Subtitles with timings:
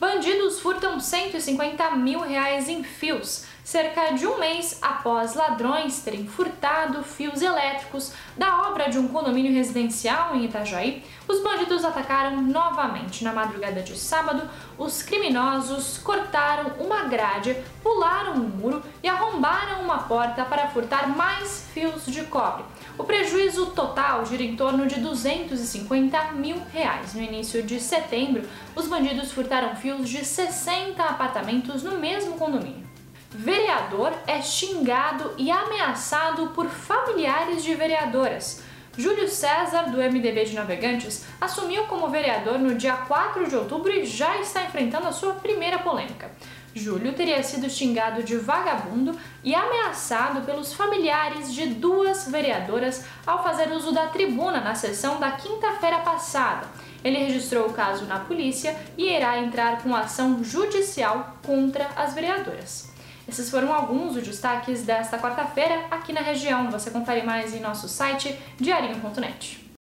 [0.00, 7.02] Bandidos furtam 150 mil reais em fios, cerca de um mês após ladrões terem furtado
[7.02, 11.04] fios elétricos da obra de um condomínio residencial em Itajaí.
[11.28, 13.22] Os bandidos atacaram novamente.
[13.22, 19.98] Na madrugada de sábado, os criminosos cortaram uma grade, pularam um muro e arrombaram uma
[20.04, 22.64] porta para furtar mais fios de cobre.
[22.96, 27.12] O prejuízo total gira em torno de 250 mil reais.
[27.14, 32.88] No início de setembro, os bandidos furtaram fios de 60 apartamentos no mesmo condomínio.
[33.30, 38.62] Vereador é xingado e ameaçado por familiares de vereadoras.
[38.98, 44.04] Júlio César, do MDB de Navegantes, assumiu como vereador no dia 4 de outubro e
[44.04, 46.30] já está enfrentando a sua primeira polêmica.
[46.74, 53.70] Júlio teria sido xingado de vagabundo e ameaçado pelos familiares de duas vereadoras ao fazer
[53.72, 56.66] uso da tribuna na sessão da quinta-feira passada.
[57.02, 62.90] Ele registrou o caso na polícia e irá entrar com ação judicial contra as vereadoras.
[63.30, 66.68] Esses foram alguns dos destaques desta quarta-feira aqui na região.
[66.72, 69.69] Você confere mais em nosso site diarinho.net.